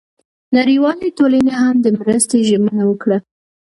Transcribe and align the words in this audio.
نړیوالې 0.57 1.09
ټولنې 1.17 1.53
هم 1.59 1.75
د 1.81 1.87
مرستې 1.99 2.37
ژمنه 2.49 2.83
وکړه. 2.87 3.17